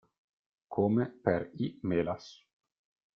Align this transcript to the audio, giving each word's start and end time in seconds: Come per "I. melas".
Come 0.77 1.05
per 1.27 1.37
"I. 1.57 1.69
melas". 1.91 2.31